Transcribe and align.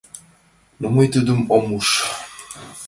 Но 0.79 0.87
мый 0.95 1.07
тудым 1.13 1.39
ом 1.55 1.65
уж. 1.77 1.87